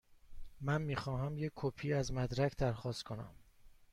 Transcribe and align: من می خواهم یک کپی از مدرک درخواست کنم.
من 0.61 0.81
می 0.81 0.95
خواهم 0.95 1.37
یک 1.37 1.51
کپی 1.55 1.93
از 1.93 2.13
مدرک 2.13 2.57
درخواست 2.57 3.03
کنم. 3.03 3.35